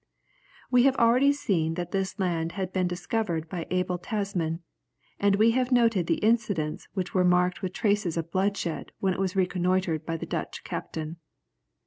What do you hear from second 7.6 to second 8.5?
with traces of